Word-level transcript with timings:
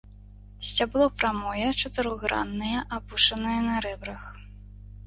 Сцябло 0.69 1.09
прамое, 1.19 1.67
чатырохграннае, 1.83 2.75
апушанае 2.99 3.61
на 3.69 3.75
рэбрах. 3.89 4.27